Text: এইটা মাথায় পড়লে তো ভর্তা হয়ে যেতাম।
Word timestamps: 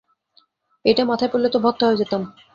এইটা 0.85 1.03
মাথায় 1.05 1.31
পড়লে 1.31 1.49
তো 1.49 1.57
ভর্তা 1.59 1.83
হয়ে 1.87 1.99
যেতাম। 2.01 2.21